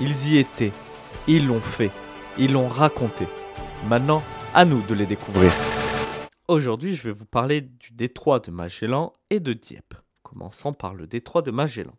y 0.00 0.36
étaient, 0.36 0.72
ils 1.26 1.46
l'ont 1.46 1.60
fait, 1.60 1.90
ils 2.38 2.52
l'ont 2.52 2.68
raconté. 2.68 3.26
Maintenant, 3.88 4.22
à 4.54 4.64
nous 4.64 4.82
de 4.82 4.94
les 4.94 5.06
découvrir. 5.06 5.52
Aujourd'hui, 6.46 6.94
je 6.94 7.02
vais 7.04 7.12
vous 7.12 7.26
parler 7.26 7.60
du 7.60 7.90
détroit 7.92 8.40
de 8.40 8.50
Magellan 8.50 9.12
et 9.30 9.40
de 9.40 9.52
Dieppe. 9.52 9.94
Commençons 10.22 10.72
par 10.72 10.94
le 10.94 11.06
détroit 11.06 11.42
de 11.42 11.50
Magellan. 11.50 11.94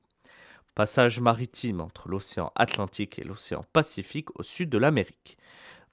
Passage 0.76 1.20
maritime 1.20 1.82
entre 1.82 2.08
l'océan 2.08 2.52
Atlantique 2.56 3.20
et 3.20 3.24
l'océan 3.24 3.66
Pacifique 3.74 4.30
au 4.40 4.44
sud 4.44 4.70
de 4.70 4.78
l'Amérique. 4.78 5.38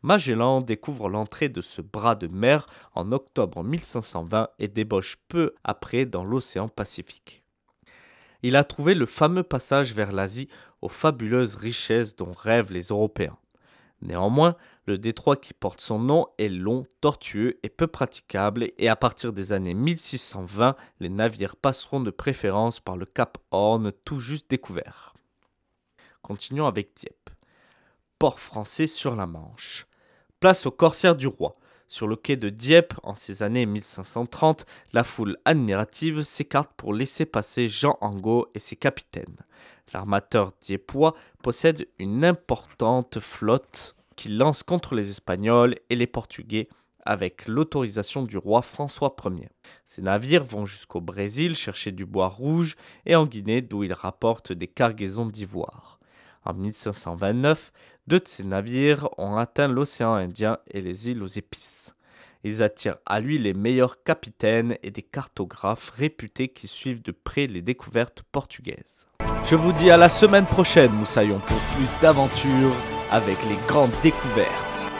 Magellan 0.02 0.60
découvre 0.60 1.08
l'entrée 1.08 1.48
de 1.48 1.60
ce 1.60 1.82
bras 1.82 2.14
de 2.14 2.28
mer 2.28 2.66
en 2.94 3.10
octobre 3.10 3.64
1520 3.64 4.48
et 4.60 4.68
débauche 4.68 5.16
peu 5.28 5.54
après 5.64 6.06
dans 6.06 6.24
l'océan 6.24 6.68
Pacifique. 6.68 7.42
Il 8.46 8.54
a 8.54 8.62
trouvé 8.62 8.94
le 8.94 9.06
fameux 9.06 9.42
passage 9.42 9.92
vers 9.92 10.12
l'Asie 10.12 10.48
aux 10.80 10.88
fabuleuses 10.88 11.56
richesses 11.56 12.14
dont 12.14 12.32
rêvent 12.32 12.72
les 12.72 12.90
Européens. 12.90 13.36
Néanmoins, 14.02 14.54
le 14.86 14.98
détroit 14.98 15.34
qui 15.34 15.52
porte 15.52 15.80
son 15.80 15.98
nom 15.98 16.28
est 16.38 16.48
long, 16.48 16.86
tortueux 17.00 17.58
et 17.64 17.68
peu 17.68 17.88
praticable 17.88 18.70
et 18.78 18.88
à 18.88 18.94
partir 18.94 19.32
des 19.32 19.52
années 19.52 19.74
1620, 19.74 20.76
les 21.00 21.08
navires 21.08 21.56
passeront 21.56 21.98
de 21.98 22.12
préférence 22.12 22.78
par 22.78 22.96
le 22.96 23.04
cap 23.04 23.36
Horn 23.50 23.90
tout 24.04 24.20
juste 24.20 24.48
découvert. 24.48 25.16
Continuons 26.22 26.68
avec 26.68 26.94
Dieppe. 26.94 27.30
Port 28.20 28.38
français 28.38 28.86
sur 28.86 29.16
la 29.16 29.26
Manche. 29.26 29.88
Place 30.38 30.66
aux 30.66 30.70
corsaires 30.70 31.16
du 31.16 31.26
roi. 31.26 31.56
Sur 31.88 32.08
le 32.08 32.16
quai 32.16 32.36
de 32.36 32.48
Dieppe, 32.48 32.94
en 33.04 33.14
ces 33.14 33.42
années 33.42 33.64
1530, 33.64 34.66
la 34.92 35.04
foule 35.04 35.36
admirative 35.44 36.24
s'écarte 36.24 36.72
pour 36.76 36.92
laisser 36.92 37.26
passer 37.26 37.68
Jean 37.68 37.96
Angot 38.00 38.48
et 38.54 38.58
ses 38.58 38.76
capitaines. 38.76 39.36
L'armateur 39.92 40.52
dieppois 40.60 41.14
possède 41.42 41.86
une 41.98 42.24
importante 42.24 43.20
flotte 43.20 43.94
qui 44.16 44.28
lance 44.28 44.64
contre 44.64 44.96
les 44.96 45.10
Espagnols 45.10 45.76
et 45.88 45.94
les 45.94 46.08
Portugais 46.08 46.68
avec 47.04 47.46
l'autorisation 47.46 48.24
du 48.24 48.36
roi 48.36 48.62
François 48.62 49.14
Ier. 49.24 49.48
Ces 49.84 50.02
navires 50.02 50.42
vont 50.42 50.66
jusqu'au 50.66 51.00
Brésil 51.00 51.54
chercher 51.54 51.92
du 51.92 52.04
bois 52.04 52.26
rouge 52.26 52.74
et 53.04 53.14
en 53.14 53.26
Guinée 53.26 53.62
d'où 53.62 53.84
ils 53.84 53.92
rapportent 53.92 54.52
des 54.52 54.66
cargaisons 54.66 55.26
d'ivoire. 55.26 55.95
En 56.46 56.54
1529, 56.54 57.72
deux 58.06 58.20
de 58.20 58.28
ces 58.28 58.44
navires 58.44 59.08
ont 59.18 59.36
atteint 59.36 59.66
l'océan 59.66 60.14
Indien 60.14 60.58
et 60.70 60.80
les 60.80 61.10
îles 61.10 61.24
aux 61.24 61.26
épices. 61.26 61.92
Ils 62.44 62.62
attirent 62.62 62.98
à 63.04 63.18
lui 63.18 63.36
les 63.36 63.52
meilleurs 63.52 64.04
capitaines 64.04 64.76
et 64.84 64.92
des 64.92 65.02
cartographes 65.02 65.90
réputés 65.90 66.46
qui 66.46 66.68
suivent 66.68 67.02
de 67.02 67.10
près 67.10 67.48
les 67.48 67.62
découvertes 67.62 68.22
portugaises. 68.30 69.08
Je 69.44 69.56
vous 69.56 69.72
dis 69.72 69.90
à 69.90 69.96
la 69.96 70.08
semaine 70.08 70.46
prochaine, 70.46 70.92
Moussaillon, 70.92 71.40
pour 71.40 71.58
plus 71.76 72.00
d'aventures 72.00 72.76
avec 73.10 73.38
les 73.46 73.56
grandes 73.66 73.90
découvertes. 74.04 74.95